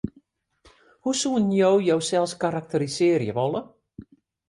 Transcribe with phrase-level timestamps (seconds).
[1.09, 3.67] Hoe soenen jo josels karakterisearje wolle?